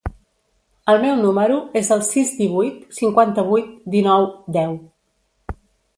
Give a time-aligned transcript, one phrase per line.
[0.93, 4.75] El meu número es el sis, divuit, cinquanta-vuit, dinou, deu.